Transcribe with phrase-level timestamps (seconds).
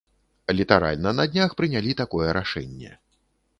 [0.59, 2.91] Літаральна на днях прынялі такое рашэнне.